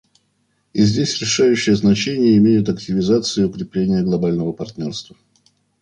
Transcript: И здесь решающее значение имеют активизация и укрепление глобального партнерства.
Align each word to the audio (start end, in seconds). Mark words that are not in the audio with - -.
И 0.73 0.81
здесь 0.81 1.21
решающее 1.21 1.75
значение 1.75 2.35
имеют 2.39 2.69
активизация 2.69 3.43
и 3.43 3.45
укрепление 3.47 4.01
глобального 4.01 4.51
партнерства. 4.51 5.15